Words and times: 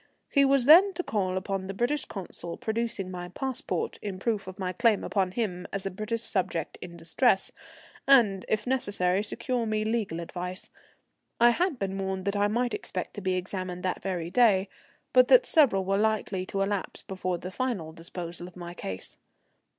He 0.31 0.43
was 0.45 0.65
then 0.65 0.93
to 0.93 1.03
call 1.03 1.37
upon 1.37 1.67
the 1.67 1.75
British 1.75 2.05
Consul, 2.05 2.57
producing 2.57 3.11
my 3.11 3.29
passport 3.29 3.99
in 4.01 4.17
proof 4.17 4.47
of 4.47 4.57
my 4.57 4.73
claim 4.73 5.03
upon 5.03 5.33
him 5.33 5.67
as 5.71 5.85
a 5.85 5.91
British 5.91 6.23
subject 6.23 6.79
in 6.81 6.97
distress, 6.97 7.51
and 8.07 8.43
if 8.49 8.65
necessary 8.65 9.21
secure 9.21 9.67
me 9.67 9.85
legal 9.85 10.19
advice. 10.19 10.71
I 11.39 11.51
had 11.51 11.77
been 11.77 11.95
warned 11.99 12.25
that 12.25 12.35
I 12.35 12.47
might 12.47 12.73
expect 12.73 13.13
to 13.13 13.21
be 13.21 13.35
examined 13.35 13.83
that 13.83 14.01
very 14.01 14.31
day, 14.31 14.69
but 15.13 15.27
that 15.27 15.45
several 15.45 15.85
were 15.85 15.99
likely 15.99 16.47
to 16.47 16.61
elapse 16.61 17.03
before 17.03 17.37
the 17.37 17.51
final 17.51 17.91
disposal 17.93 18.47
of 18.47 18.55
my 18.57 18.73
case. 18.73 19.17